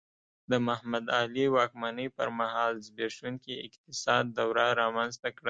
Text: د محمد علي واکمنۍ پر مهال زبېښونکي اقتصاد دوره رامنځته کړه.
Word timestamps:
د 0.51 0.51
محمد 0.67 1.05
علي 1.19 1.45
واکمنۍ 1.55 2.07
پر 2.17 2.27
مهال 2.39 2.73
زبېښونکي 2.85 3.53
اقتصاد 3.67 4.23
دوره 4.39 4.65
رامنځته 4.81 5.27
کړه. 5.35 5.39